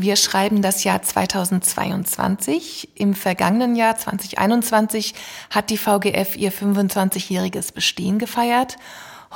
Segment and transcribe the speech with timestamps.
[0.00, 2.90] Wir schreiben das Jahr 2022.
[2.94, 5.12] Im vergangenen Jahr 2021
[5.50, 8.76] hat die VGF ihr 25-jähriges Bestehen gefeiert.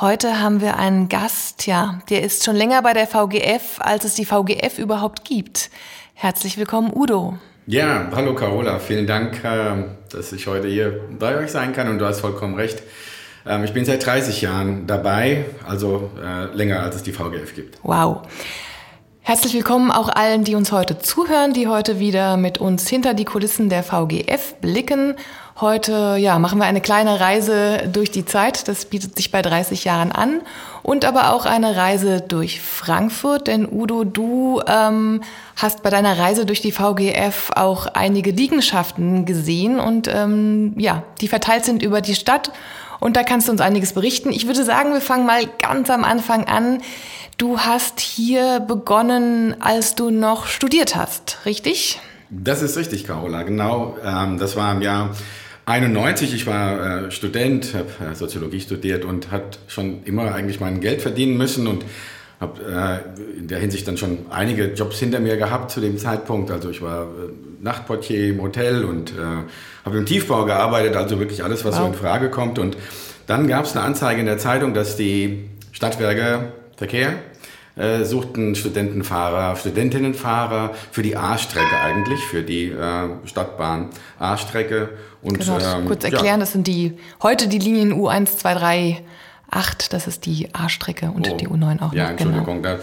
[0.01, 4.15] Heute haben wir einen Gast, ja, der ist schon länger bei der VGF, als es
[4.15, 5.69] die VGF überhaupt gibt.
[6.15, 7.38] Herzlich willkommen, Udo.
[7.67, 11.99] Ja, hallo Carola, vielen Dank, äh, dass ich heute hier bei euch sein kann und
[11.99, 12.85] du hast vollkommen recht.
[13.44, 17.80] Ähm, ich bin seit 30 Jahren dabei, also äh, länger als es die VGF gibt.
[17.83, 18.29] Wow.
[19.25, 23.25] Herzlich willkommen auch allen, die uns heute zuhören, die heute wieder mit uns hinter die
[23.25, 25.15] Kulissen der VGF blicken.
[25.61, 29.85] Heute ja, machen wir eine kleine Reise durch die Zeit, das bietet sich bei 30
[29.85, 30.41] Jahren an.
[30.83, 35.21] Und aber auch eine Reise durch Frankfurt, denn Udo, du ähm,
[35.55, 41.29] hast bei deiner Reise durch die VGF auch einige Liegenschaften gesehen und ähm, ja, die
[41.29, 42.51] verteilt sind über die Stadt.
[42.99, 44.30] Und da kannst du uns einiges berichten.
[44.30, 46.80] Ich würde sagen, wir fangen mal ganz am Anfang an.
[47.39, 52.01] Du hast hier begonnen, als du noch studiert hast, richtig?
[52.30, 53.97] Das ist richtig, Carola, genau.
[54.05, 55.11] Ähm, das war im Jahr
[55.66, 56.35] 91.
[56.35, 61.02] Ich war äh, Student, habe äh, Soziologie studiert und hat schon immer eigentlich mein Geld
[61.02, 61.85] verdienen müssen und
[62.41, 66.50] habe äh, in der Hinsicht dann schon einige Jobs hinter mir gehabt zu dem Zeitpunkt.
[66.50, 67.06] Also ich war
[67.61, 69.12] Nachtportier im Hotel und
[69.84, 71.83] habe im Tiefbau gearbeitet, also wirklich alles, was wow.
[71.83, 72.58] so in Frage kommt.
[72.58, 72.77] Und
[73.28, 76.52] dann gab es eine Anzeige in der Zeitung, dass die Stadtwerke
[76.83, 77.14] Verkehr
[77.77, 84.91] äh, suchten Studentenfahrer, Studentinnenfahrer für die A-Strecke eigentlich, für die äh, Stadtbahn A-Strecke.
[85.22, 86.39] Und genau, ähm, kurz erklären, ja.
[86.39, 89.02] das sind die heute die Linien U1, 2, 3,
[89.50, 91.92] 8, das ist die A-Strecke und oh, die U9 auch.
[91.92, 92.16] Ja, noch.
[92.16, 92.30] Genau.
[92.39, 92.78] Entschuldigung, genau.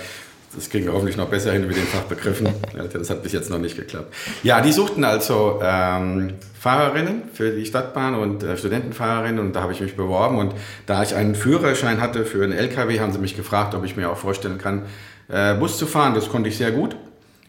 [0.56, 2.48] Das kriegen wir hoffentlich noch besser hin mit den Fachbegriffen.
[2.94, 4.14] das hat bis jetzt noch nicht geklappt.
[4.44, 9.72] Ja, die suchten also ähm, Fahrerinnen für die Stadtbahn und äh, Studentenfahrerinnen und da habe
[9.72, 10.54] ich mich beworben und
[10.86, 14.10] da ich einen Führerschein hatte für einen LKW, haben sie mich gefragt, ob ich mir
[14.10, 14.84] auch vorstellen kann,
[15.30, 16.14] äh, Bus zu fahren.
[16.14, 16.98] Das konnte ich sehr gut.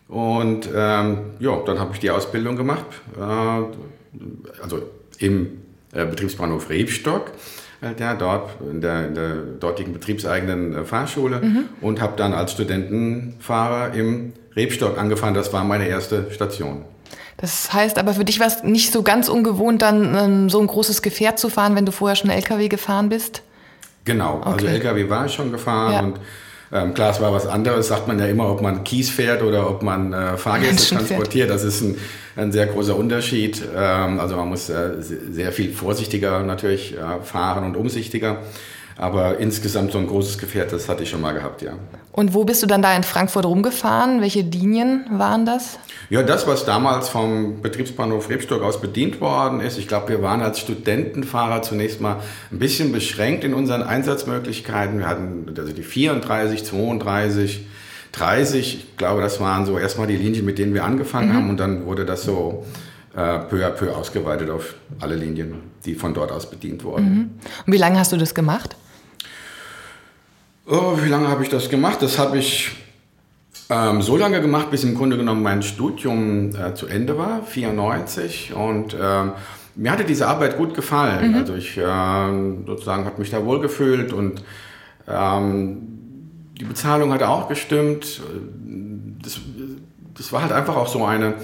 [0.07, 2.87] Und ähm, ja, dann habe ich die Ausbildung gemacht,
[3.17, 4.83] äh, also
[5.19, 5.63] im
[5.93, 7.33] äh, Betriebsbahnhof Rebstock
[7.99, 11.65] ja, dort in der, in der dortigen betriebseigenen äh, Fahrschule mhm.
[11.81, 15.35] und habe dann als Studentenfahrer im Rebstock angefangen.
[15.35, 16.85] Das war meine erste Station.
[17.41, 20.67] Das heißt aber für dich war es nicht so ganz ungewohnt, dann ähm, so ein
[20.67, 23.43] großes Gefährt zu fahren, wenn du vorher schon LKW gefahren bist?
[24.05, 24.67] Genau, also okay.
[24.67, 26.01] also LKW war ich schon gefahren ja.
[26.01, 26.21] und
[26.73, 29.69] ähm, klar, es war was anderes, sagt man ja immer, ob man Kies fährt oder
[29.69, 31.51] ob man äh, Fahrgäste transportiert.
[31.51, 31.99] Das ist ein,
[32.37, 33.61] ein sehr großer Unterschied.
[33.75, 38.39] Ähm, also man muss äh, sehr viel vorsichtiger natürlich äh, fahren und umsichtiger.
[39.01, 41.73] Aber insgesamt so ein großes Gefährt, das hatte ich schon mal gehabt, ja.
[42.13, 44.21] Und wo bist du dann da in Frankfurt rumgefahren?
[44.21, 45.79] Welche Linien waren das?
[46.11, 49.79] Ja, das, was damals vom Betriebsbahnhof Rebstock aus bedient worden ist.
[49.79, 52.17] Ich glaube, wir waren als Studentenfahrer zunächst mal
[52.53, 54.99] ein bisschen beschränkt in unseren Einsatzmöglichkeiten.
[54.99, 57.67] Wir hatten also die 34, 32,
[58.13, 58.75] 30.
[58.75, 61.37] Ich glaube, das waren so erstmal die Linien, mit denen wir angefangen mhm.
[61.37, 61.49] haben.
[61.49, 62.67] Und dann wurde das so
[63.17, 65.55] äh, peu à peu ausgeweitet auf alle Linien,
[65.87, 67.15] die von dort aus bedient wurden.
[67.15, 67.31] Mhm.
[67.67, 68.77] Und wie lange hast du das gemacht?
[70.73, 72.01] Oh, wie lange habe ich das gemacht?
[72.01, 72.71] Das habe ich
[73.71, 78.53] ähm, so lange gemacht, bis im Grunde genommen mein Studium äh, zu Ende war, 94.
[78.55, 79.33] Und ähm,
[79.75, 81.33] mir hatte diese Arbeit gut gefallen.
[81.33, 81.39] Mhm.
[81.39, 84.45] Also ich äh, sozusagen habe mich da wohlgefühlt und
[85.09, 85.89] ähm,
[86.61, 88.23] die Bezahlung hat auch gestimmt.
[89.25, 89.41] Das,
[90.17, 91.35] das war halt einfach auch so eine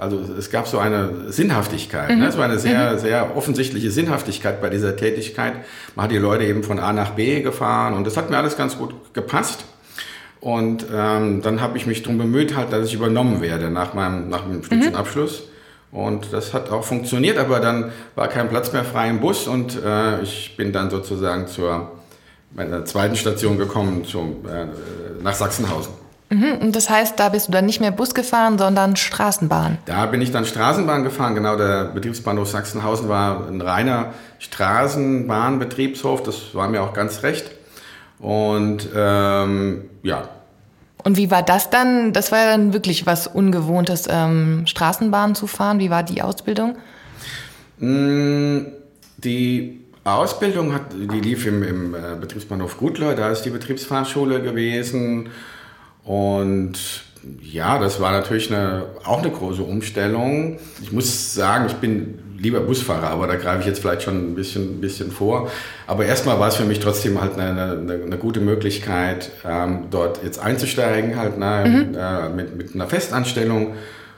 [0.00, 2.08] also es gab so eine Sinnhaftigkeit.
[2.08, 2.16] Ne?
[2.16, 2.22] Mhm.
[2.22, 2.28] Ne?
[2.28, 2.98] Es war eine sehr, mhm.
[2.98, 5.52] sehr offensichtliche Sinnhaftigkeit bei dieser Tätigkeit.
[5.94, 8.56] Man hat die Leute eben von A nach B gefahren und das hat mir alles
[8.56, 9.64] ganz gut gepasst.
[10.40, 14.30] Und ähm, dann habe ich mich darum bemüht, halt, dass ich übernommen werde nach meinem,
[14.30, 15.42] nach meinem Studienabschluss.
[15.92, 15.98] Mhm.
[15.98, 19.82] Und das hat auch funktioniert, aber dann war kein Platz mehr frei im Bus und
[19.84, 21.90] äh, ich bin dann sozusagen zur
[22.52, 24.66] meiner zweiten Station gekommen, zum, äh,
[25.22, 25.99] nach Sachsenhausen.
[26.30, 29.78] Mhm, und das heißt, da bist du dann nicht mehr Bus gefahren, sondern Straßenbahn?
[29.86, 31.34] Da bin ich dann Straßenbahn gefahren.
[31.34, 36.22] Genau, der Betriebsbahnhof Sachsenhausen war ein reiner Straßenbahnbetriebshof.
[36.22, 37.50] Das war mir auch ganz recht.
[38.20, 40.28] Und ähm, ja.
[41.02, 42.12] Und wie war das dann?
[42.12, 45.80] Das war ja dann wirklich was Ungewohntes, ähm, Straßenbahn zu fahren.
[45.80, 46.76] Wie war die Ausbildung?
[47.78, 48.66] Mm,
[49.16, 53.16] die Ausbildung hat, die lief im, im äh, Betriebsbahnhof Gutler.
[53.16, 55.30] Da ist die Betriebsfahrschule gewesen.
[56.10, 56.72] Und
[57.40, 60.58] ja, das war natürlich eine, auch eine große Umstellung.
[60.82, 64.34] Ich muss sagen, ich bin lieber Busfahrer, aber da greife ich jetzt vielleicht schon ein
[64.34, 65.48] bisschen, ein bisschen vor.
[65.86, 70.24] Aber erstmal war es für mich trotzdem halt eine, eine, eine gute Möglichkeit, ähm, dort
[70.24, 71.94] jetzt einzusteigen, halt ne, mhm.
[71.96, 73.74] äh, mit, mit einer Festanstellung.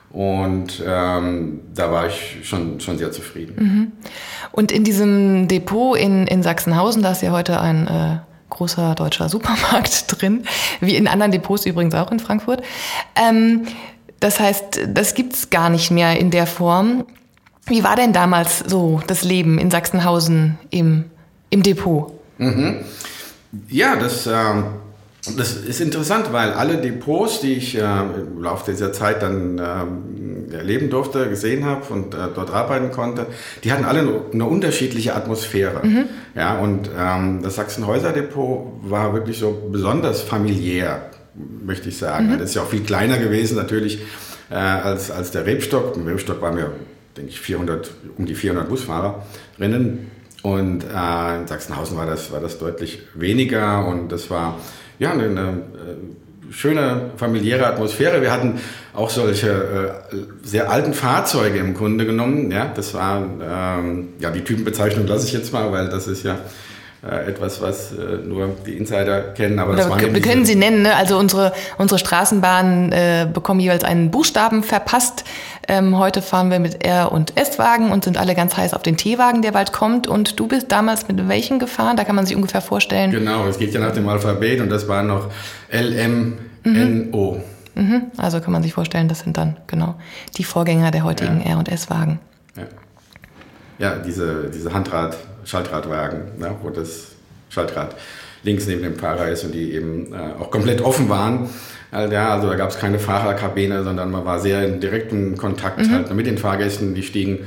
[0.09, 3.55] Und ähm, da war ich schon, schon sehr zufrieden.
[3.59, 3.91] Mhm.
[4.51, 9.29] Und in diesem Depot in, in Sachsenhausen, da ist ja heute ein äh, großer deutscher
[9.29, 10.45] Supermarkt drin,
[10.79, 12.63] wie in anderen Depots übrigens auch in Frankfurt.
[13.15, 13.63] Ähm,
[14.19, 17.05] Das heißt, das gibt's gar nicht mehr in der Form.
[17.65, 21.05] Wie war denn damals so das Leben in Sachsenhausen im,
[21.49, 22.13] im Depot?
[22.37, 22.77] Mhm.
[23.67, 24.31] Ja, das, äh,
[25.37, 30.55] das ist interessant, weil alle Depots, die ich äh, im Laufe dieser Zeit dann äh,
[30.55, 33.27] erleben durfte, gesehen habe und äh, dort arbeiten konnte,
[33.63, 33.99] die hatten alle
[34.33, 35.85] eine unterschiedliche Atmosphäre.
[35.85, 36.05] Mhm.
[36.35, 41.09] Ja, und ähm, das Sachsenhäuser Depot war wirklich so besonders familiär,
[41.65, 42.27] möchte ich sagen.
[42.27, 42.39] Mhm.
[42.39, 43.99] Das ist ja auch viel kleiner gewesen natürlich
[44.49, 45.95] äh, als, als der Rebstock.
[45.95, 46.71] Im Rebstock waren wir,
[47.15, 50.11] denke ich, 400, um die 400 Busfahrerinnen.
[50.41, 54.59] Und äh, in Sachsenhausen war das, war das deutlich weniger und das war
[54.99, 58.21] ja eine, eine äh, schöne familiäre Atmosphäre.
[58.21, 58.59] Wir hatten
[58.93, 59.49] auch solche
[60.11, 62.51] äh, sehr alten Fahrzeuge im Grunde genommen.
[62.51, 66.37] Ja, das war ähm, ja die Typenbezeichnung lasse ich jetzt mal, weil das ist ja
[67.09, 69.59] etwas, was äh, nur die Insider kennen.
[69.59, 70.83] Aber das waren wir können sie nennen.
[70.83, 70.95] Ne?
[70.95, 75.25] Also unsere, unsere Straßenbahnen äh, bekommen jeweils einen Buchstaben verpasst.
[75.67, 78.95] Ähm, heute fahren wir mit R- und S-Wagen und sind alle ganz heiß auf den
[78.95, 80.07] T-Wagen, der bald kommt.
[80.07, 81.97] Und du bist damals mit welchen gefahren?
[81.97, 83.11] Da kann man sich ungefähr vorstellen.
[83.11, 85.29] Genau, es geht ja nach dem Alphabet und das waren noch
[85.69, 87.37] L, M, N, O.
[87.75, 88.03] Mhm.
[88.15, 89.95] Also kann man sich vorstellen, das sind dann genau
[90.37, 91.51] die Vorgänger der heutigen ja.
[91.51, 92.19] R- und S-Wagen.
[92.55, 92.63] Ja.
[93.79, 97.07] ja, diese, diese Handrad- Schaltradwagen, ne, wo das
[97.49, 97.95] Schaltrad
[98.43, 101.49] links neben dem Fahrer ist und die eben äh, auch komplett offen waren.
[101.91, 105.79] Also, ja, also da gab es keine Fahrerkabine, sondern man war sehr in direktem Kontakt
[105.79, 105.91] mhm.
[105.91, 106.95] halt mit den Fahrgästen.
[106.95, 107.39] Die stiegen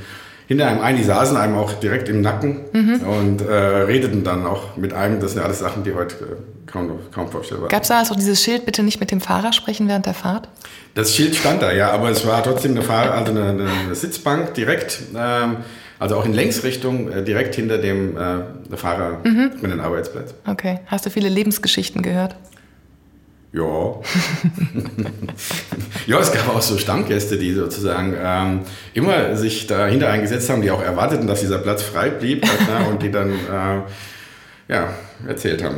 [0.47, 3.01] hinter einem ein, die saßen einem auch direkt im Nacken mhm.
[3.01, 5.19] und äh, redeten dann auch mit einem.
[5.19, 8.41] Das sind alles Sachen, die heute äh, kaum, kaum vorstellbar Gab es da also dieses
[8.41, 10.47] Schild, bitte nicht mit dem Fahrer sprechen während der Fahrt?
[10.95, 14.53] Das Schild stand da, ja, aber es war trotzdem eine, Fahr also eine, eine Sitzbank
[14.53, 14.99] direkt.
[15.15, 15.57] Ähm,
[15.99, 19.51] also auch in Längsrichtung, äh, direkt hinter dem äh, Fahrer mhm.
[19.61, 20.33] mit dem Arbeitsplatz.
[20.45, 20.79] Okay.
[20.87, 22.35] Hast du viele Lebensgeschichten gehört?
[23.53, 23.63] Ja.
[26.07, 28.61] ja, es gab auch so Stammgäste, die sozusagen ähm,
[28.93, 33.01] immer sich dahinter eingesetzt haben, die auch erwarteten, dass dieser Platz frei blieb ne, und
[33.01, 33.81] die dann äh,
[34.73, 34.93] ja,
[35.27, 35.77] erzählt haben.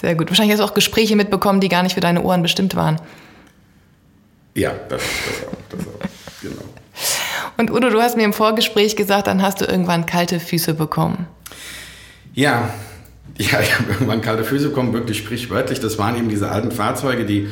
[0.00, 0.28] Sehr gut.
[0.28, 3.00] Wahrscheinlich hast du auch Gespräche mitbekommen, die gar nicht für deine Ohren bestimmt waren.
[4.54, 5.06] Ja, das, auch.
[5.26, 5.61] Das auch.
[7.62, 11.28] Und Udo, du hast mir im Vorgespräch gesagt, dann hast du irgendwann kalte Füße bekommen.
[12.34, 12.70] Ja,
[13.38, 15.78] ja, ich habe irgendwann kalte Füße bekommen, wirklich sprichwörtlich.
[15.78, 17.46] Das waren eben diese alten Fahrzeuge, die,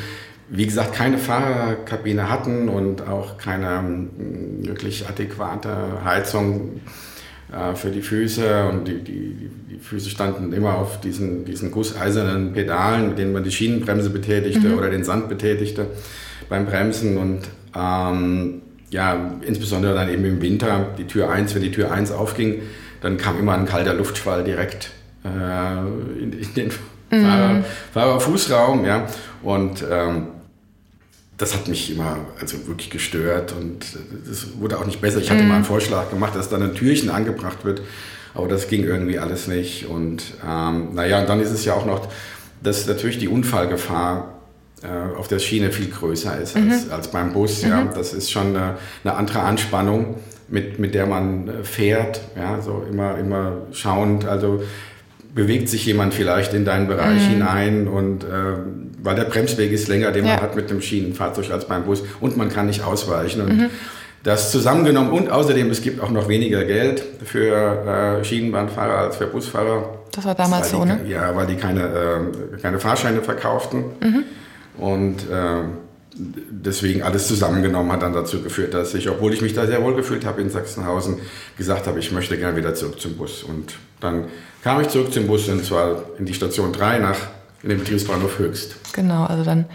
[0.49, 6.81] wie gesagt, keine Fahrerkabine hatten und auch keine hm, wirklich adäquate Heizung
[7.53, 8.69] äh, für die Füße.
[8.69, 13.45] Und die, die, die Füße standen immer auf diesen, diesen gusseisernen Pedalen, mit denen man
[13.45, 14.79] die Schienenbremse betätigte mhm.
[14.79, 15.87] oder den Sand betätigte
[16.49, 17.17] beim Bremsen.
[17.17, 17.43] Und
[17.77, 22.63] ähm, ja, insbesondere dann eben im Winter, die Tür 1, wenn die Tür 1 aufging,
[23.01, 24.91] dann kam immer ein kalter Luftschwall direkt
[25.25, 26.73] äh, in, in, den
[27.11, 27.23] mhm.
[27.25, 27.65] Fahrer,
[27.95, 29.07] Fahrerfußraum, ja,
[29.43, 30.29] und ähm,
[31.37, 33.97] das hat mich immer also wirklich gestört und
[34.29, 35.21] das wurde auch nicht besser.
[35.21, 35.49] Ich hatte mhm.
[35.49, 37.81] mal einen Vorschlag gemacht, dass dann ein Türchen angebracht wird,
[38.35, 41.87] aber das ging irgendwie alles nicht und ähm, naja, und dann ist es ja auch
[41.87, 42.09] noch,
[42.63, 44.40] dass natürlich die Unfallgefahr
[45.19, 46.93] auf der Schiene viel größer ist als, mhm.
[46.93, 47.63] als beim Bus.
[47.63, 47.83] Ja.
[47.83, 47.91] Mhm.
[47.95, 50.17] Das ist schon eine, eine, andere Anspannung,
[50.49, 52.21] mit, mit der man äh, fährt.
[52.37, 52.61] Ja.
[52.63, 54.25] So immer, immer schauend.
[54.25, 54.63] Also
[55.35, 57.33] bewegt sich jemand vielleicht in deinen Bereich mhm.
[57.33, 58.27] hinein und äh,
[59.03, 60.35] weil der Bremsweg ist länger, den ja.
[60.35, 63.43] man hat mit dem Schienenfahrzeug als beim Bus und man kann nicht ausweichen.
[63.43, 63.71] Und mhm.
[64.23, 69.27] das zusammengenommen und außerdem es gibt auch noch weniger Geld für äh, Schienenbahnfahrer als für
[69.27, 70.01] Busfahrer.
[70.13, 71.01] Das war damals so, ne?
[71.07, 73.85] Ja, weil die keine, äh, keine Fahrscheine verkauften.
[74.01, 74.25] Mhm.
[74.79, 75.65] Und äh,
[76.15, 79.95] deswegen alles zusammengenommen hat dann dazu geführt, dass ich, obwohl ich mich da sehr wohl
[79.95, 81.19] gefühlt habe in Sachsenhausen,
[81.57, 83.43] gesagt habe, ich möchte gerne wieder zurück zum Bus.
[83.43, 84.25] Und dann
[84.63, 87.19] kam ich zurück zum Bus und zwar in die Station 3 nach
[87.63, 88.77] in den Betriebsbahnhof Höchst.
[88.93, 89.67] Genau, also dann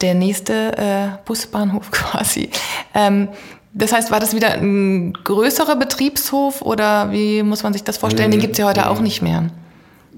[0.00, 2.50] der nächste äh, Busbahnhof quasi.
[2.94, 3.28] Ähm,
[3.72, 8.30] das heißt, war das wieder ein größerer Betriebshof oder wie muss man sich das vorstellen?
[8.30, 9.50] Den gibt es ja heute auch nicht mehr.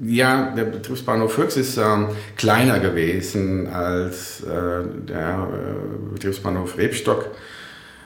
[0.03, 7.31] Ja, der Betriebsbahnhof Höchst ist ähm, kleiner gewesen als äh, der äh, Betriebsbahnhof Rebstock.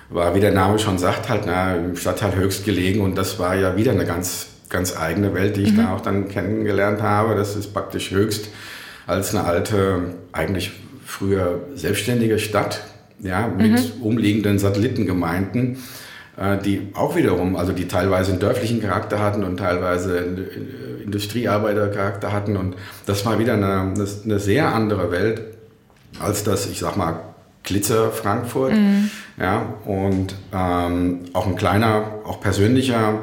[0.08, 3.54] War, wie der Name schon sagt, halt na, im Stadtteil Höchst gelegen und das war
[3.54, 5.78] ja wieder eine ganz, ganz eigene Welt, die ich mhm.
[5.78, 7.34] da auch dann kennengelernt habe.
[7.34, 8.48] Das ist praktisch Höchst
[9.06, 10.72] als eine alte, eigentlich
[11.04, 12.82] früher selbstständige Stadt,
[13.20, 14.02] ja, mit mhm.
[14.02, 15.78] umliegenden Satellitengemeinden
[16.64, 20.46] die auch wiederum, also die teilweise einen dörflichen Charakter hatten und teilweise einen
[21.04, 22.56] Industriearbeitercharakter hatten.
[22.56, 23.92] Und das war wieder eine,
[24.24, 25.42] eine sehr andere Welt
[26.18, 27.20] als das, ich sag mal,
[27.62, 28.72] Glitzer Frankfurt.
[28.72, 29.10] Mhm.
[29.38, 33.18] Ja, und ähm, auch ein kleiner, auch persönlicher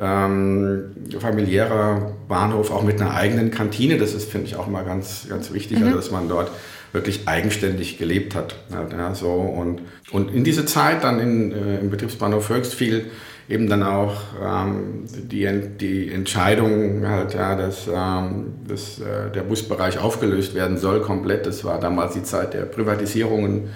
[0.00, 3.98] ähm, familiärer Bahnhof, auch mit einer eigenen Kantine.
[3.98, 5.86] Das ist, finde ich, auch mal ganz, ganz wichtig, mhm.
[5.86, 6.50] also, dass man dort
[6.92, 8.56] wirklich eigenständig gelebt hat.
[8.70, 9.30] Ja, so.
[9.30, 13.10] und, und in diese Zeit dann in, äh, im Betriebsbahnhof Höchst fiel
[13.48, 15.48] eben dann auch ähm, die,
[15.80, 21.46] die Entscheidung, halt, ja, dass, ähm, dass äh, der Busbereich aufgelöst werden soll komplett.
[21.46, 23.70] Das war damals die Zeit der Privatisierungen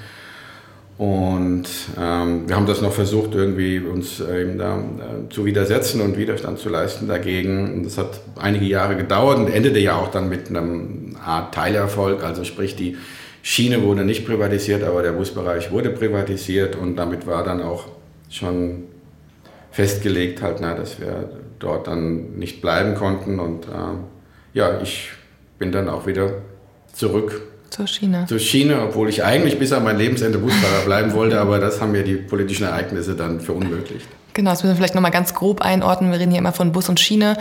[1.02, 1.64] und
[2.00, 6.16] ähm, wir haben das noch versucht, irgendwie uns äh, eben da äh, zu widersetzen und
[6.16, 7.74] Widerstand zu leisten dagegen.
[7.74, 12.22] Und das hat einige Jahre gedauert und endete ja auch dann mit einem Art Teilerfolg.
[12.22, 12.96] Also sprich, die
[13.42, 17.86] Schiene wurde nicht privatisiert, aber der Busbereich wurde privatisiert und damit war dann auch
[18.30, 18.84] schon
[19.72, 23.40] festgelegt, halt, na, dass wir dort dann nicht bleiben konnten.
[23.40, 23.98] Und äh,
[24.54, 25.10] ja, ich
[25.58, 26.30] bin dann auch wieder
[26.92, 28.26] zurück zur Schiene.
[28.26, 31.92] Zur Schiene, obwohl ich eigentlich bis an mein Lebensende Busfahrer bleiben wollte, aber das haben
[31.92, 34.06] mir die politischen Ereignisse dann verunmöglicht.
[34.34, 36.10] Genau, das müssen wir vielleicht nochmal ganz grob einordnen.
[36.10, 37.36] Wir reden hier immer von Bus und Schiene.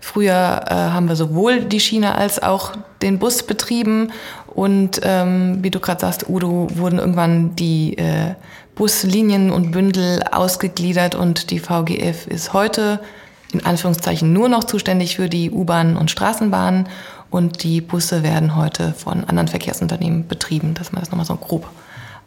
[0.00, 4.12] Früher äh, haben wir sowohl die Schiene als auch den Bus betrieben.
[4.46, 8.34] Und ähm, wie du gerade sagst, Udo, wurden irgendwann die äh,
[8.74, 13.00] Buslinien und Bündel ausgegliedert und die VGF ist heute
[13.52, 16.88] in Anführungszeichen nur noch zuständig für die U-Bahnen und Straßenbahnen
[17.30, 21.68] und die Busse werden heute von anderen Verkehrsunternehmen betrieben, dass man das nochmal so grob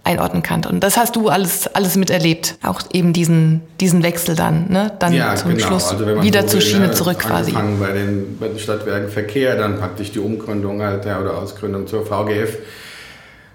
[0.03, 0.65] einordnen kann.
[0.65, 2.58] Und das hast du alles, alles miterlebt.
[2.63, 4.91] Auch eben diesen, diesen Wechsel dann, ne?
[5.00, 5.68] Dann ja, zum genau.
[5.68, 7.51] Schluss also wieder so zur Schiene ne, zurück quasi.
[7.51, 12.06] Bei den, bei den Stadtwerken Verkehr, dann praktisch die Umgründung halt, ja, oder Ausgründung zur
[12.06, 12.58] VGF.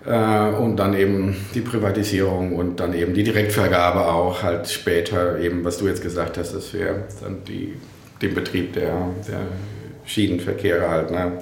[0.06, 5.64] Äh, und dann eben die Privatisierung und dann eben die Direktvergabe auch halt später eben,
[5.64, 7.74] was du jetzt gesagt hast, dass wir dann die,
[8.20, 9.40] den Betrieb der, der
[10.06, 11.32] Schienenverkehre halt ne,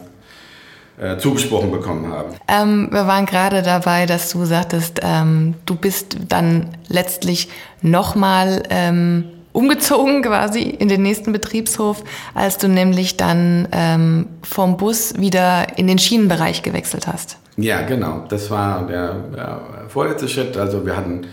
[0.98, 2.34] äh, zugesprochen bekommen haben.
[2.48, 7.48] Ähm, wir waren gerade dabei, dass du sagtest, ähm, du bist dann letztlich
[7.80, 12.04] nochmal ähm, umgezogen quasi in den nächsten Betriebshof,
[12.34, 17.38] als du nämlich dann ähm, vom Bus wieder in den Schienenbereich gewechselt hast.
[17.56, 18.24] Ja, genau.
[18.28, 20.56] Das war der, der vorletzte Schritt.
[20.56, 21.26] Also wir hatten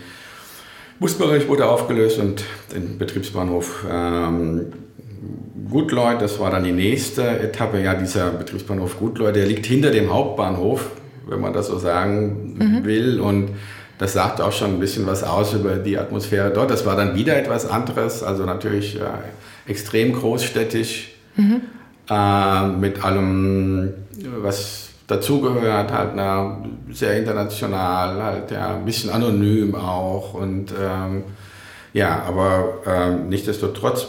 [0.98, 2.44] Busbereich wurde aufgelöst und
[2.74, 4.72] den Betriebsbahnhof ähm,
[5.70, 7.80] Gutleut, das war dann die nächste Etappe.
[7.80, 10.90] Ja, dieser Betriebsbahnhof Gutleut, der liegt hinter dem Hauptbahnhof,
[11.26, 12.84] wenn man das so sagen mhm.
[12.84, 13.20] will.
[13.20, 13.50] Und
[13.98, 16.70] das sagt auch schon ein bisschen was aus über die Atmosphäre dort.
[16.70, 21.60] Das war dann wieder etwas anderes, also natürlich äh, extrem großstädtisch, mhm.
[22.08, 23.92] äh, mit allem,
[24.42, 30.34] was dazugehört, halt na, sehr international, halt ja, ein bisschen anonym auch.
[30.34, 31.24] Und ähm,
[31.92, 34.08] ja, aber ähm, nichtsdestotrotz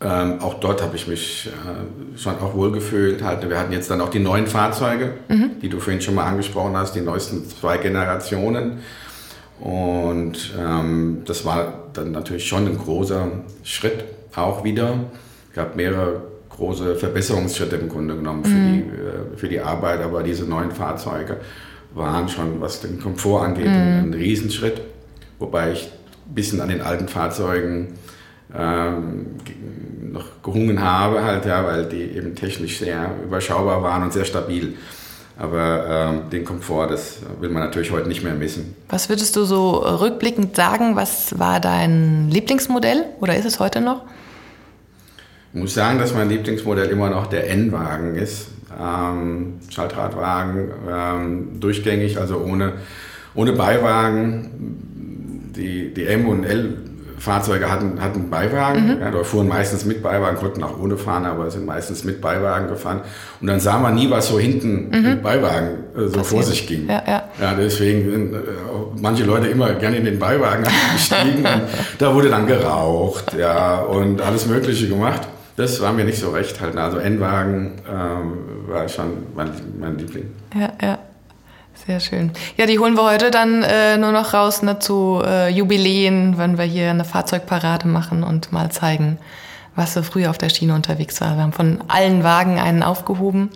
[0.00, 3.22] ähm, auch dort habe ich mich äh, schon auch wohlgefühlt.
[3.22, 5.58] Halt, wir hatten jetzt dann auch die neuen Fahrzeuge, mhm.
[5.60, 8.78] die du vorhin schon mal angesprochen hast, die neuesten zwei Generationen.
[9.58, 13.28] Und ähm, das war dann natürlich schon ein großer
[13.64, 14.04] Schritt
[14.36, 15.00] auch wieder.
[15.48, 18.72] Es gab mehrere große Verbesserungsschritte im Grunde genommen für, mhm.
[18.72, 21.38] die, äh, für die Arbeit, aber diese neuen Fahrzeuge
[21.94, 23.72] waren schon, was den Komfort angeht, mhm.
[23.72, 24.80] ein, ein Riesenschritt.
[25.40, 25.90] Wobei ich
[26.28, 27.94] ein bisschen an den alten Fahrzeugen
[28.56, 29.26] ähm,
[30.12, 34.74] noch gehungen habe, halt, ja, weil die eben technisch sehr überschaubar waren und sehr stabil.
[35.38, 38.74] Aber ähm, den Komfort, das will man natürlich heute nicht mehr missen.
[38.88, 44.02] Was würdest du so rückblickend sagen, was war dein Lieblingsmodell oder ist es heute noch?
[45.52, 48.48] Ich muss sagen, dass mein Lieblingsmodell immer noch der N-Wagen ist.
[48.80, 52.72] Ähm, Schaltradwagen, ähm, durchgängig, also ohne,
[53.34, 55.52] ohne Beiwagen.
[55.54, 56.76] Die, die M und L
[57.18, 59.00] Fahrzeuge hatten, hatten Beiwagen, mhm.
[59.00, 62.68] ja, oder fuhren meistens mit Beiwagen, konnten auch ohne fahren, aber sind meistens mit Beiwagen
[62.68, 63.00] gefahren.
[63.40, 65.06] Und dann sah man nie, was so hinten mhm.
[65.06, 66.26] im Beiwagen äh, so Passiert.
[66.26, 66.88] vor sich ging.
[66.88, 67.22] Ja, ja.
[67.40, 68.38] ja deswegen sind äh,
[69.00, 71.62] manche Leute immer gerne in den Beiwagen gestiegen und
[71.98, 75.22] da wurde dann geraucht, ja, und alles Mögliche gemacht.
[75.56, 76.76] Das war mir nicht so recht halt.
[76.76, 78.32] Also N-Wagen ähm,
[78.68, 80.30] war schon mein, mein Liebling.
[80.54, 80.98] Ja, ja.
[81.86, 82.32] Sehr schön.
[82.56, 86.58] Ja, die holen wir heute dann äh, nur noch raus ne, zu äh, Jubiläen, wenn
[86.58, 89.18] wir hier eine Fahrzeugparade machen und mal zeigen,
[89.74, 91.36] was so früher auf der Schiene unterwegs war.
[91.36, 93.50] Wir haben von allen Wagen einen aufgehoben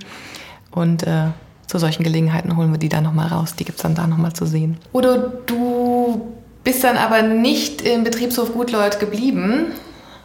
[0.71, 1.27] und äh,
[1.67, 3.55] zu solchen Gelegenheiten holen wir die dann nochmal raus.
[3.57, 4.79] Die gibt es dann da nochmal zu sehen.
[4.93, 6.33] Udo, du
[6.65, 9.73] bist dann aber nicht im Betriebshof Gutleut geblieben.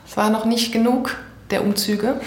[0.07, 1.17] Es war noch nicht genug
[1.51, 2.21] der Umzüge.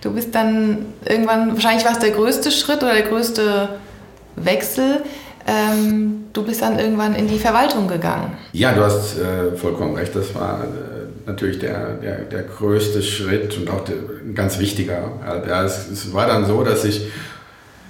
[0.00, 3.68] Du bist dann irgendwann, wahrscheinlich war es der größte Schritt oder der größte
[4.36, 5.02] Wechsel.
[5.48, 8.36] Ähm, du bist dann irgendwann in die Verwaltung gegangen.
[8.52, 10.14] Ja, du hast äh, vollkommen recht.
[10.14, 15.12] Das war äh, natürlich der, der, der größte Schritt und auch der, ein ganz wichtiger.
[15.46, 17.06] Ja, es, es, war dann so, dass ich,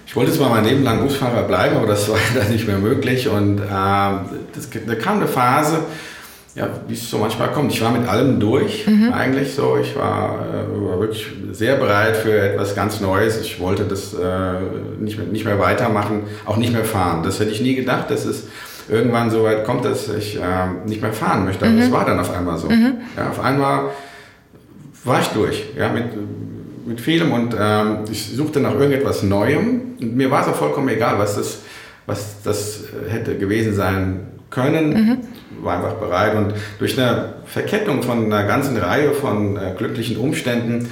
[0.07, 3.29] ich wollte zwar mein Leben lang Busfahrer bleiben, aber das war dann nicht mehr möglich.
[3.29, 5.79] Und äh, das, da kam eine Phase,
[6.57, 7.71] ja, wie es so manchmal kommt.
[7.71, 9.13] Ich war mit allem durch, mhm.
[9.13, 9.77] eigentlich so.
[9.77, 13.39] Ich war, äh, war, wirklich sehr bereit für etwas ganz Neues.
[13.43, 14.19] Ich wollte das äh,
[14.99, 17.23] nicht, mehr, nicht mehr weitermachen, auch nicht mehr fahren.
[17.23, 18.45] Das hätte ich nie gedacht, dass es
[18.89, 20.41] irgendwann so weit kommt, dass ich äh,
[20.87, 21.67] nicht mehr fahren möchte.
[21.67, 21.83] Aber mhm.
[21.83, 22.71] es war dann auf einmal so.
[22.71, 22.95] Mhm.
[23.19, 23.91] Ja, auf einmal
[25.05, 26.07] war ich durch ja, mit,
[26.87, 29.83] mit vielem und ähm, ich suchte nach irgendetwas Neuem.
[30.01, 31.59] Und mir war es auch vollkommen egal, was das,
[32.07, 34.91] was das hätte gewesen sein können.
[34.91, 35.19] Mhm
[35.63, 40.91] war einfach bereit und durch eine Verkettung von einer ganzen Reihe von äh, glücklichen Umständen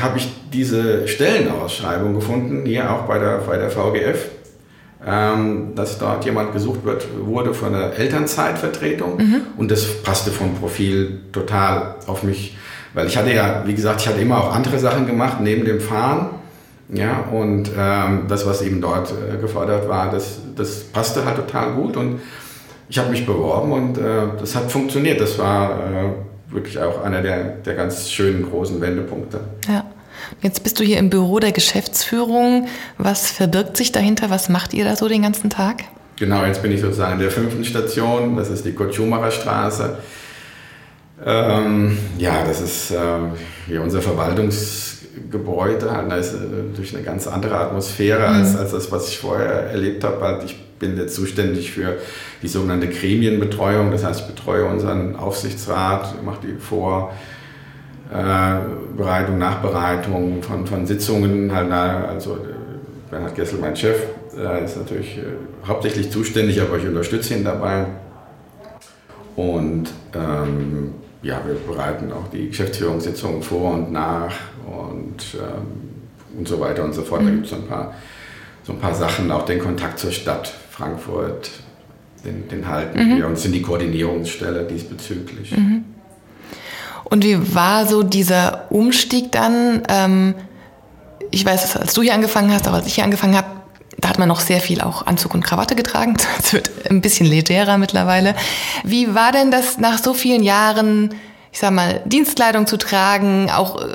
[0.00, 4.26] habe ich diese Stellenausschreibung gefunden, hier auch bei der, bei der VGF,
[5.06, 9.40] ähm, dass dort jemand gesucht wird, wurde für eine Elternzeitvertretung mhm.
[9.58, 12.56] und das passte vom Profil total auf mich,
[12.94, 15.80] weil ich hatte ja, wie gesagt, ich hatte immer auch andere Sachen gemacht neben dem
[15.80, 16.30] Fahren.
[16.88, 21.72] Ja, und ähm, das, was eben dort äh, gefordert war, das, das passte halt total
[21.72, 22.20] gut und
[22.88, 24.02] ich habe mich beworben und äh,
[24.38, 25.20] das hat funktioniert.
[25.20, 29.40] Das war äh, wirklich auch einer der, der ganz schönen großen Wendepunkte.
[29.68, 29.84] Ja.
[30.42, 32.68] Jetzt bist du hier im Büro der Geschäftsführung.
[32.98, 34.30] Was verbirgt sich dahinter?
[34.30, 35.84] Was macht ihr da so den ganzen Tag?
[36.16, 38.36] Genau, jetzt bin ich sozusagen in der fünften Station.
[38.36, 39.98] Das ist die Kurt-Schumacher Straße.
[41.24, 42.96] Ähm, ja, das ist äh,
[43.66, 45.86] hier unser Verwaltungsgebäude.
[45.86, 48.60] Da ist natürlich eine ganz andere Atmosphäre als, mhm.
[48.60, 50.20] als das, was ich vorher erlebt habe.
[50.22, 51.96] Halt ich bin jetzt zuständig für
[52.42, 53.90] die sogenannte Gremienbetreuung.
[53.90, 57.08] Das heißt, ich betreue unseren Aufsichtsrat, mache die Vorbereitung,
[59.38, 61.54] Nachbereitung von, von Sitzungen.
[61.54, 63.98] Halt, also äh, Bernhard Gessel, mein Chef,
[64.64, 65.22] ist natürlich äh,
[65.66, 67.86] hauptsächlich zuständig, aber ich unterstütze ihn dabei.
[69.34, 74.34] Und ähm, ja, wir bereiten auch die Geschäftsführungssitzungen vor und nach
[74.66, 77.22] und, ähm, und so weiter und so fort.
[77.22, 77.34] Da mhm.
[77.36, 77.94] gibt es ein paar,
[78.66, 81.50] so ein paar Sachen, auch den Kontakt zur Stadt Frankfurt,
[82.24, 83.18] den, den halten mhm.
[83.18, 85.52] wir und sind die Koordinierungsstelle diesbezüglich.
[85.52, 85.84] Mhm.
[87.04, 89.82] Und wie war so dieser Umstieg dann?
[89.88, 90.34] Ähm,
[91.30, 93.46] ich weiß, als du hier angefangen hast, auch als ich hier angefangen habe,
[93.98, 96.16] da hat man noch sehr viel auch Anzug und Krawatte getragen.
[96.42, 98.34] Es wird ein bisschen legerer mittlerweile.
[98.82, 101.14] Wie war denn das nach so vielen Jahren,
[101.52, 103.94] ich sag mal, Dienstkleidung zu tragen, auch äh,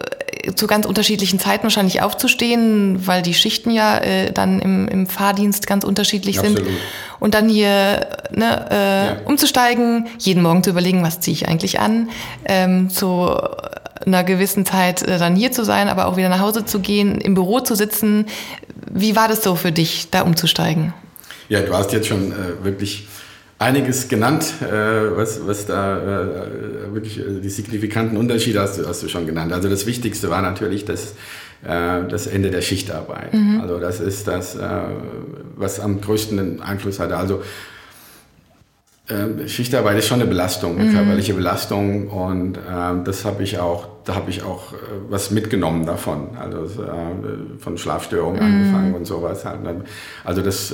[0.55, 5.67] zu ganz unterschiedlichen Zeiten wahrscheinlich aufzustehen, weil die Schichten ja äh, dann im, im Fahrdienst
[5.67, 6.65] ganz unterschiedlich Absolut.
[6.65, 6.77] sind.
[7.19, 9.17] Und dann hier ne, äh, ja.
[9.25, 12.09] umzusteigen, jeden Morgen zu überlegen, was ziehe ich eigentlich an,
[12.45, 13.29] ähm, zu
[14.05, 17.21] einer gewissen Zeit äh, dann hier zu sein, aber auch wieder nach Hause zu gehen,
[17.21, 18.25] im Büro zu sitzen.
[18.89, 20.93] Wie war das so für dich, da umzusteigen?
[21.49, 23.07] Ja, du hast jetzt schon äh, wirklich
[23.61, 29.03] einiges genannt, äh, was, was da äh, wirklich äh, die signifikanten Unterschiede hast du, hast
[29.03, 29.53] du schon genannt.
[29.53, 31.13] Also das Wichtigste war natürlich das,
[31.63, 33.33] äh, das Ende der Schichtarbeit.
[33.33, 33.61] Mhm.
[33.61, 34.67] Also das ist das, äh,
[35.55, 37.17] was am größten Einfluss hatte.
[37.17, 37.43] Also
[39.07, 40.93] äh, Schichtarbeit ist schon eine Belastung, eine mhm.
[40.95, 44.73] körperliche Belastung und äh, das habe ich auch, da habe ich auch
[45.07, 46.67] was mitgenommen davon, also
[47.59, 48.55] von Schlafstörungen mhm.
[48.55, 49.59] angefangen und sowas halt.
[50.23, 50.73] Also das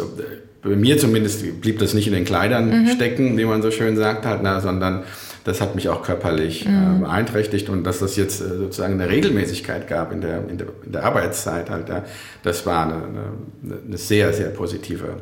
[0.68, 2.88] bei mir zumindest blieb das nicht in den Kleidern mhm.
[2.88, 5.04] stecken, wie man so schön sagt, halt, na, sondern
[5.44, 6.98] das hat mich auch körperlich äh, mhm.
[6.98, 10.68] äh, beeinträchtigt und dass das jetzt äh, sozusagen eine Regelmäßigkeit gab in der, in der,
[10.86, 12.04] in der Arbeitszeit, halt, ja,
[12.44, 15.18] das war eine, eine, eine, sehr, sehr positive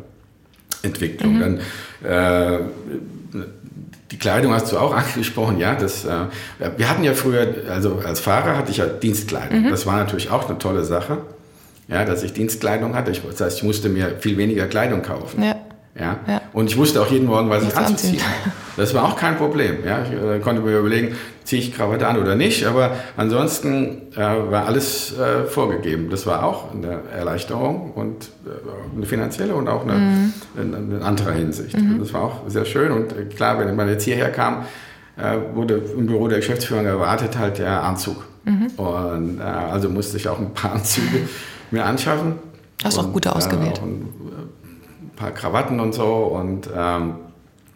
[0.81, 1.36] Entwicklung.
[1.36, 1.39] Mhm.
[1.39, 1.60] Dann,
[2.03, 2.60] äh,
[4.12, 5.75] die Kleidung hast du auch angesprochen, ja.
[5.75, 6.10] Das, äh,
[6.77, 9.63] wir hatten ja früher, also als Fahrer hatte ich ja Dienstkleidung.
[9.63, 9.69] Mhm.
[9.69, 11.17] Das war natürlich auch eine tolle Sache
[11.87, 13.11] ja, dass ich Dienstkleidung hatte.
[13.11, 15.43] Ich, das heißt, ich musste mir viel weniger Kleidung kaufen.
[15.43, 15.55] Ja.
[15.97, 16.19] Ja?
[16.27, 16.41] ja.
[16.51, 18.51] Und ich wusste auch jeden Morgen, was, ich anzuziehen habe.
[18.75, 19.77] Das war auch kein Problem.
[19.85, 20.03] Ja?
[20.03, 22.65] Ich äh, konnte mir überlegen, ziehe ich Krawatte an oder nicht.
[22.65, 26.09] Aber ansonsten äh, war alles äh, vorgegeben.
[26.09, 30.33] Das war auch eine Erleichterung und äh, eine finanzielle und auch eine, mhm.
[30.57, 31.79] in, in anderer Hinsicht.
[31.79, 31.99] Mhm.
[31.99, 32.91] Das war auch sehr schön.
[32.91, 34.65] Und äh, klar, wenn man jetzt hierher kam,
[35.17, 38.25] äh, wurde im Büro der Geschäftsführung erwartet halt der Anzug.
[38.43, 38.67] Mhm.
[38.77, 41.21] Und also musste ich auch ein paar Anzüge
[41.71, 42.36] mir anschaffen.
[42.84, 43.80] Hast auch gute ausgewählt.
[43.80, 47.15] Äh, ein paar Krawatten und so und ähm,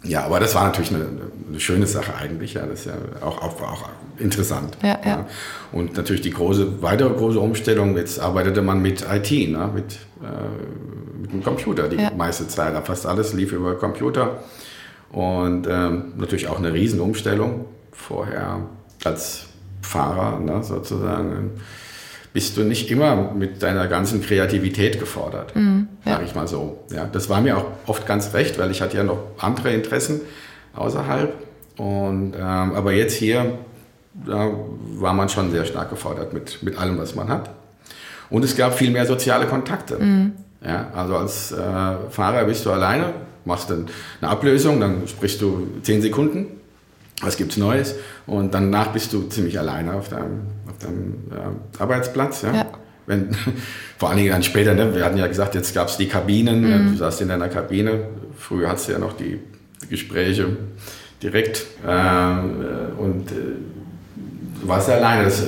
[0.04, 1.06] ja, aber das war natürlich eine,
[1.50, 2.54] eine, schöne Sache eigentlich.
[2.54, 4.78] Ja, das ist ja auch, auch, auch interessant.
[4.82, 5.08] Ja, ja.
[5.08, 5.28] ja,
[5.74, 11.22] Und natürlich die große, weitere große Umstellung, jetzt arbeitete man mit IT, ne, mit, äh,
[11.22, 12.12] mit dem Computer die ja.
[12.16, 12.76] meiste Zeit.
[12.88, 14.42] Fast alles lief über Computer.
[15.12, 17.66] Und ähm, natürlich auch eine Riesenumstellung.
[17.92, 18.62] Vorher
[19.04, 19.48] als
[19.82, 21.52] Fahrer ne, sozusagen
[22.34, 26.14] bist du nicht immer mit deiner ganzen Kreativität gefordert, mhm, ja.
[26.14, 26.84] sage ich mal so.
[26.92, 30.22] Ja, das war mir auch oft ganz recht, weil ich hatte ja noch andere Interessen
[30.76, 31.34] außerhalb.
[31.78, 33.58] Und, ähm, aber jetzt hier,
[34.14, 34.52] da
[34.96, 37.50] war man schon sehr stark gefordert mit, mit allem, was man hat.
[38.30, 39.98] Und es gab viel mehr soziale Kontakte.
[39.98, 40.34] Mhm.
[40.64, 41.56] Ja, also als äh,
[42.10, 43.14] Fahrer bist du alleine,
[43.46, 43.88] machst dann
[44.22, 46.59] eine Ablösung, dann sprichst du zehn Sekunden
[47.22, 47.96] was gibt's Neues?
[48.28, 52.42] Und danach bist du ziemlich alleine auf deinem, auf deinem äh, Arbeitsplatz.
[52.44, 52.54] Ja?
[52.54, 52.66] ja.
[53.06, 53.36] Wenn,
[53.98, 54.96] vor allen Dingen dann später, ne?
[54.96, 56.92] wir hatten ja gesagt, jetzt gab es die Kabinen, mhm.
[56.92, 58.02] du saßt in deiner Kabine.
[58.38, 59.40] Früher hattest du ja noch die,
[59.90, 60.58] Gespräche
[61.22, 63.36] direkt äh, und äh,
[64.62, 65.24] du warst ja alleine.
[65.24, 65.44] Das,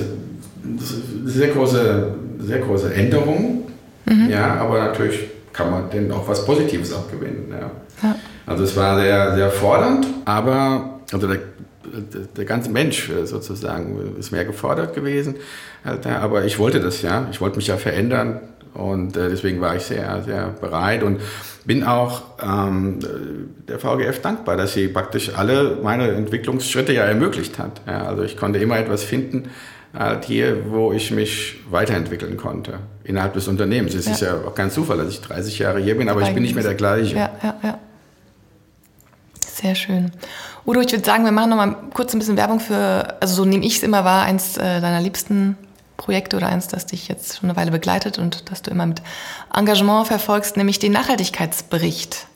[0.64, 3.68] das ist eine sehr große, sehr große Änderung,
[4.06, 4.30] mhm.
[4.30, 7.46] ja, aber natürlich kann man denn auch was Positives abgewinnen.
[7.50, 7.70] Ja.
[8.02, 8.16] ja.
[8.46, 11.38] Also es war sehr, sehr fordernd, aber also der,
[12.36, 15.36] der ganze Mensch äh, sozusagen ist mehr gefordert gewesen.
[15.84, 17.28] Aber ich wollte das ja.
[17.30, 18.40] Ich wollte mich ja verändern
[18.74, 21.20] und äh, deswegen war ich sehr, sehr bereit und
[21.64, 22.98] bin auch ähm,
[23.68, 27.82] der VGF dankbar, dass sie praktisch alle meine Entwicklungsschritte ja ermöglicht hat.
[27.86, 29.50] Ja, also ich konnte immer etwas finden,
[29.94, 33.94] halt hier, wo ich mich weiterentwickeln konnte innerhalb des Unternehmens.
[33.94, 34.12] Es ja.
[34.12, 36.54] ist ja auch kein Zufall, dass ich 30 Jahre hier bin, aber ich bin nicht
[36.54, 37.14] mehr der gleiche.
[37.14, 37.78] Ja, ja, ja.
[39.46, 40.10] Sehr schön.
[40.64, 43.44] Udo, ich würde sagen, wir machen noch mal kurz ein bisschen Werbung für, also so
[43.44, 45.56] nehme ich es immer wahr, eins äh, deiner liebsten
[45.96, 49.02] Projekte oder eins, das dich jetzt schon eine Weile begleitet und das du immer mit
[49.54, 52.26] Engagement verfolgst, nämlich den Nachhaltigkeitsbericht.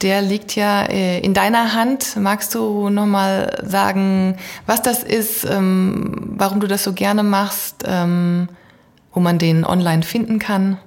[0.00, 2.16] Der liegt ja äh, in deiner Hand.
[2.16, 7.84] Magst du noch mal sagen, was das ist, ähm, warum du das so gerne machst,
[7.86, 8.48] ähm,
[9.12, 10.78] wo man den online finden kann?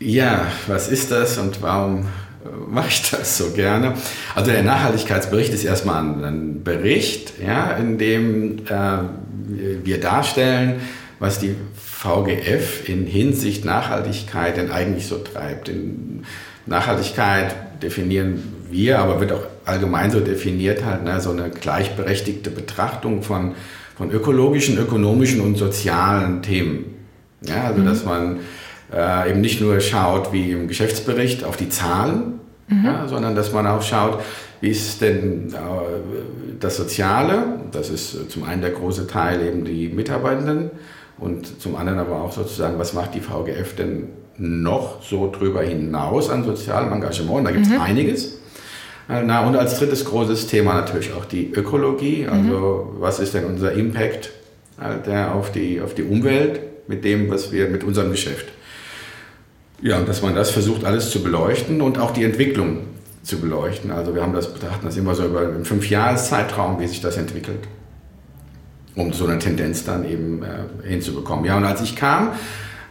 [0.00, 2.06] Ja, was ist das und warum
[2.68, 3.94] mache ich das so gerne.
[4.34, 10.80] Also der Nachhaltigkeitsbericht ist erstmal ein, Bericht, ja, in dem äh, wir darstellen,
[11.18, 15.68] was die VGF in Hinsicht Nachhaltigkeit denn eigentlich so treibt.
[15.68, 16.24] In
[16.66, 23.22] Nachhaltigkeit definieren wir, aber wird auch allgemein so definiert, halt ne, so eine gleichberechtigte Betrachtung
[23.22, 23.54] von,
[23.96, 26.84] von ökologischen, ökonomischen und sozialen Themen.
[27.42, 27.86] Ja, also mhm.
[27.86, 28.40] dass man
[28.92, 32.84] äh, eben nicht nur schaut, wie im Geschäftsbericht, auf die Zahlen, mhm.
[32.84, 34.20] ja, sondern dass man auch schaut,
[34.60, 35.56] wie ist denn äh,
[36.58, 40.70] das Soziale, das ist zum einen der große Teil eben die Mitarbeitenden
[41.18, 46.30] und zum anderen aber auch sozusagen, was macht die VGF denn noch so drüber hinaus
[46.30, 47.46] an sozialem Engagement?
[47.46, 47.80] Da gibt es mhm.
[47.80, 48.38] einiges.
[49.08, 52.26] Äh, na, und als drittes großes Thema natürlich auch die Ökologie.
[52.26, 53.00] Also mhm.
[53.00, 54.30] was ist denn unser Impact
[54.80, 58.46] äh, auf, die, auf die Umwelt mit dem, was wir mit unserem Geschäft
[59.82, 62.78] ja, und dass man das versucht, alles zu beleuchten und auch die Entwicklung
[63.22, 63.90] zu beleuchten.
[63.90, 67.60] Also wir haben das, betrachten das immer so über einen Fünfjahreszeitraum, wie sich das entwickelt,
[68.94, 71.44] um so eine Tendenz dann eben äh, hinzubekommen.
[71.44, 72.32] Ja, und als ich kam,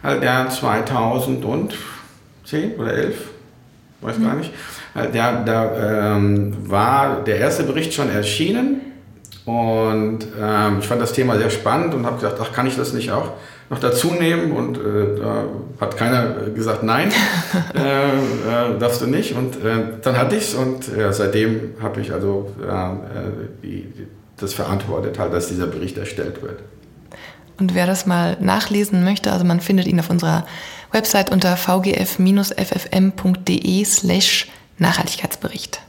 [0.02, 1.76] halt ja 2010
[2.78, 3.16] oder 11,
[4.00, 4.24] weiß mhm.
[4.24, 4.52] gar nicht,
[4.94, 8.80] halt, ja, da ähm, war der erste Bericht schon erschienen
[9.44, 12.92] und ähm, ich fand das Thema sehr spannend und habe gesagt, ach, kann ich das
[12.92, 13.32] nicht auch
[13.70, 14.52] noch dazu nehmen?
[14.52, 15.44] Und äh, da
[15.80, 17.10] hat keiner gesagt, nein,
[17.74, 19.34] äh, äh, darfst du nicht.
[19.34, 22.90] Und äh, dann hatte ich es und seitdem habe ich also äh,
[23.62, 23.90] die,
[24.36, 26.58] das verantwortet, halt, dass dieser Bericht erstellt wird.
[27.58, 30.46] Und wer das mal nachlesen möchte, also man findet ihn auf unserer
[30.92, 32.24] Website unter vgf-ffm.de
[33.84, 35.80] slash Nachhaltigkeitsbericht.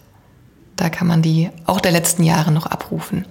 [0.76, 3.26] Da kann man die auch der letzten Jahre noch abrufen.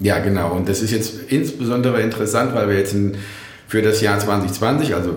[0.00, 0.52] Ja, genau.
[0.52, 3.16] Und das ist jetzt insbesondere interessant, weil wir jetzt in,
[3.72, 5.14] für das Jahr 2020, also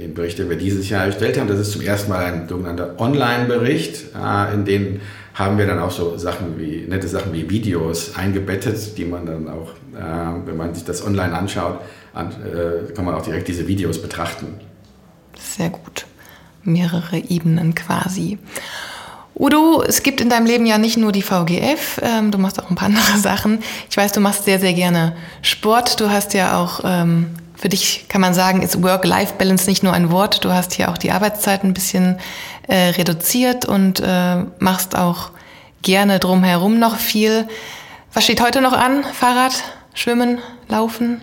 [0.00, 2.98] den Bericht, den wir dieses Jahr erstellt haben, das ist zum ersten Mal ein sogenannter
[2.98, 5.00] Online-Bericht, äh, in den
[5.34, 9.48] haben wir dann auch so Sachen wie, nette Sachen wie Videos eingebettet, die man dann
[9.48, 11.78] auch, äh, wenn man sich das online anschaut,
[12.16, 14.48] äh, kann man auch direkt diese Videos betrachten.
[15.38, 16.06] Sehr gut.
[16.64, 18.36] Mehrere Ebenen quasi.
[19.36, 22.68] Udo, es gibt in deinem Leben ja nicht nur die VGF, ähm, du machst auch
[22.68, 23.60] ein paar andere Sachen.
[23.88, 26.00] Ich weiß, du machst sehr, sehr gerne Sport.
[26.00, 27.28] Du hast ja auch, ähm,
[27.62, 30.44] für dich kann man sagen, ist Work-Life-Balance nicht nur ein Wort.
[30.44, 32.18] Du hast hier auch die Arbeitszeit ein bisschen
[32.66, 35.30] äh, reduziert und äh, machst auch
[35.80, 37.46] gerne drumherum noch viel.
[38.12, 39.04] Was steht heute noch an?
[39.04, 39.52] Fahrrad,
[39.94, 41.20] Schwimmen, Laufen?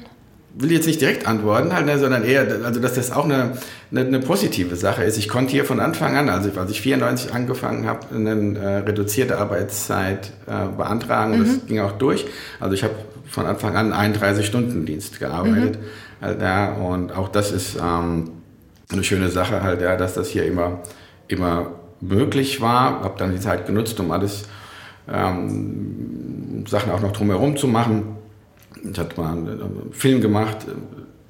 [0.55, 3.57] will jetzt nicht direkt antworten, halt, ne, sondern eher, also dass das auch eine,
[3.91, 5.17] eine, eine, positive Sache ist.
[5.17, 9.37] Ich konnte hier von Anfang an, also als ich 94 angefangen habe, eine äh, reduzierte
[9.37, 11.37] Arbeitszeit äh, beantragen.
[11.37, 11.43] Mhm.
[11.45, 12.25] Das ging auch durch.
[12.59, 12.95] Also ich habe
[13.29, 15.79] von Anfang an einen 30-Stunden-Dienst gearbeitet.
[15.79, 15.85] Mhm.
[16.21, 18.31] Halt, ja, und auch das ist ähm,
[18.91, 20.79] eine schöne Sache, halt, ja, dass das hier immer,
[21.27, 23.01] immer möglich war.
[23.03, 24.43] Habe dann die Zeit genutzt, um alles
[25.11, 28.19] ähm, Sachen auch noch drumherum zu machen
[28.83, 30.57] ich hatte mal einen Film gemacht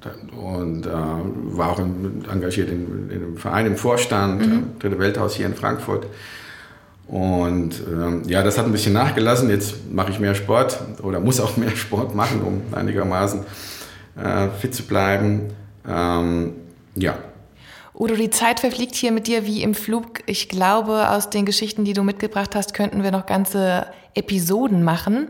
[0.04, 4.52] äh, und äh, war auch engagiert in, in, einem Verein im Vorstand, mhm.
[4.52, 6.06] Äh, Dritte Welthaus hier in Frankfurt.
[7.06, 9.50] Und ähm, ja, das hat ein bisschen nachgelassen.
[9.50, 13.40] Jetzt mache ich mehr Sport oder muss auch mehr Sport machen, um einigermaßen
[14.22, 15.52] äh, fit zu bleiben.
[15.88, 16.54] Ähm,
[16.94, 17.18] ja.
[17.94, 20.20] Udo, die Zeit verfliegt hier mit dir wie im Flug.
[20.26, 25.28] Ich glaube, aus den Geschichten, die du mitgebracht hast, könnten wir noch ganze Episoden machen.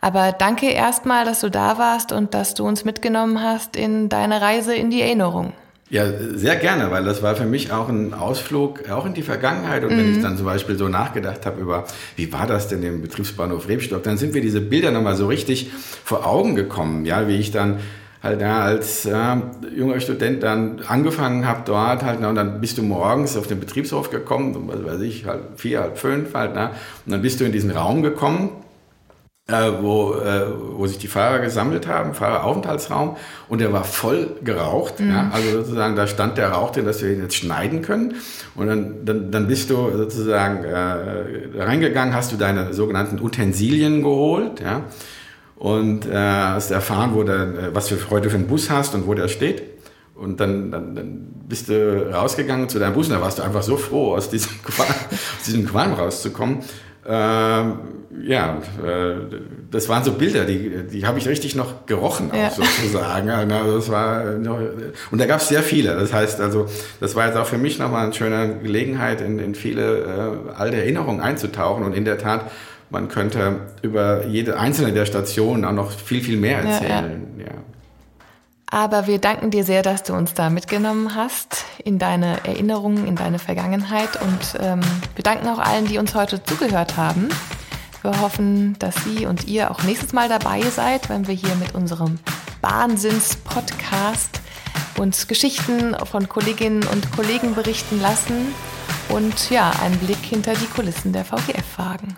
[0.00, 4.40] Aber danke erstmal, dass du da warst und dass du uns mitgenommen hast in deine
[4.40, 5.52] Reise in die Erinnerung.
[5.90, 9.82] Ja, sehr gerne, weil das war für mich auch ein Ausflug, auch in die Vergangenheit.
[9.82, 9.98] Und mhm.
[9.98, 13.66] wenn ich dann zum Beispiel so nachgedacht habe über, wie war das denn im Betriebsbahnhof
[13.66, 15.70] Rebstock, dann sind mir diese Bilder nochmal so richtig
[16.04, 17.80] vor Augen gekommen, ja, wie ich dann
[18.22, 19.36] halt ja, als äh,
[19.74, 23.60] junger Student dann angefangen habe dort halt, na, und dann bist du morgens auf den
[23.60, 26.72] Betriebshof gekommen, was weiß ich, halt vier, halb fünf halt, na,
[27.06, 28.50] und dann bist du in diesen Raum gekommen,
[29.50, 33.16] äh, wo, äh, wo sich die Fahrer gesammelt haben, Fahreraufenthaltsraum,
[33.48, 35.00] und der war voll geraucht.
[35.00, 35.10] Mhm.
[35.10, 35.30] Ja?
[35.32, 38.14] Also sozusagen, da stand der Rauch drin, dass wir ihn jetzt schneiden können.
[38.54, 44.60] Und dann, dann, dann bist du sozusagen äh, reingegangen, hast du deine sogenannten Utensilien geholt,
[44.60, 44.82] ja,
[45.60, 49.06] und äh, hast erfahren, wo der, äh, was du heute für einen Bus hast und
[49.06, 49.62] wo der steht.
[50.14, 53.62] Und dann, dann, dann bist du rausgegangen zu deinem Bus und da warst du einfach
[53.62, 56.60] so froh, aus diesem Qualm, aus diesem Qualm rauszukommen.
[57.06, 57.74] Ähm,
[58.22, 59.16] ja, äh,
[59.70, 62.48] das waren so Bilder, die, die habe ich richtig noch gerochen, ja.
[62.48, 63.28] auch sozusagen.
[63.28, 64.24] Also das war,
[65.10, 65.94] und da gab es sehr viele.
[65.94, 66.66] Das heißt also,
[67.00, 70.78] das war jetzt auch für mich nochmal eine schöne Gelegenheit, in, in viele äh, alte
[70.78, 71.84] Erinnerungen einzutauchen.
[71.84, 72.50] Und in der Tat,
[72.90, 77.26] man könnte über jede einzelne der Stationen auch noch viel, viel mehr erzählen.
[77.38, 77.52] Ja, ja.
[78.72, 83.16] Aber wir danken dir sehr, dass du uns da mitgenommen hast in deine Erinnerungen, in
[83.16, 84.10] deine Vergangenheit.
[84.22, 84.80] Und ähm,
[85.16, 87.28] wir danken auch allen, die uns heute zugehört haben.
[88.02, 91.74] Wir hoffen, dass Sie und ihr auch nächstes Mal dabei seid, wenn wir hier mit
[91.74, 92.18] unserem
[92.62, 94.40] Wahnsinns-Podcast
[94.98, 98.54] uns Geschichten von Kolleginnen und Kollegen berichten lassen
[99.08, 102.16] und ja, einen Blick hinter die Kulissen der VGF wagen.